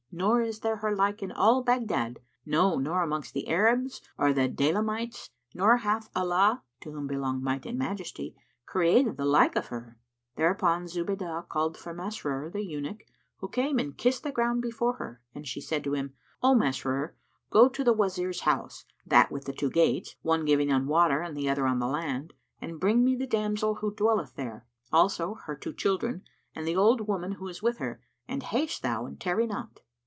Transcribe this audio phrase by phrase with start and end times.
[0.13, 4.49] nor is there her like in all Baghdad; no, nor amongst the Arabs or the
[4.49, 8.35] Daylamites nor hath Allah (to whom belong Might and Majesty!)
[8.65, 9.97] created the like of her!"
[10.35, 13.05] Thereupon Zuhaydah called for Masrur, the eunuch,
[13.37, 16.13] who came and kissed the ground before her, and she said to him,
[16.43, 17.13] "O Masrur,
[17.49, 21.21] go to the Wazir's house, that with the two gates, one giving on the water
[21.21, 25.35] and the other on the land, and bring me the damsel who dwelleth there, also
[25.45, 26.21] her two children
[26.53, 29.79] and the old woman who is with her, and haste thou and tarry not."